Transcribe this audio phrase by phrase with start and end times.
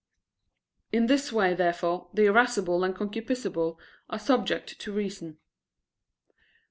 [0.91, 3.77] In this way, therefore, the irascible and concupiscible
[4.09, 5.37] are subject to reason.